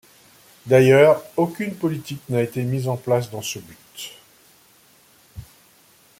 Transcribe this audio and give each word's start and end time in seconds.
D'ailleurs, 0.65 1.23
aucune 1.37 1.75
politique 1.75 2.23
n'a 2.27 2.41
été 2.41 2.63
mise 2.63 2.87
en 2.87 2.97
place 2.97 3.29
dans 3.29 3.43
ce 3.43 3.59
but. 3.59 4.15